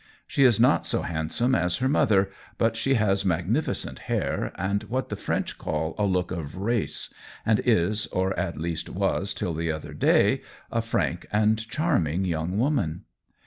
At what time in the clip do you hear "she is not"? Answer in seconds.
0.25-0.87